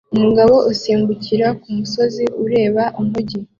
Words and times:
Umugabo 0.15 0.55
usimbukira 0.71 1.47
kumusozi 1.61 2.23
ureba 2.43 2.83
umujyi 3.01 3.39